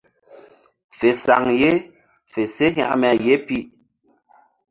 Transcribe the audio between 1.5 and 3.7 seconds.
ye fe se hekme ye pi.